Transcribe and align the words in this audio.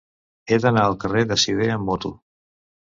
He 0.53 0.57
d'anar 0.63 0.87
al 0.87 0.97
carrer 1.05 1.23
de 1.33 1.39
Sidé 1.45 1.71
amb 1.77 1.89
moto. 1.93 2.17